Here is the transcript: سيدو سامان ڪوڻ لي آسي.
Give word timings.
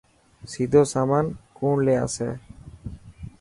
سيدو 0.51 0.81
سامان 0.93 1.25
ڪوڻ 1.57 1.75
لي 1.85 1.95
آسي. 2.05 2.29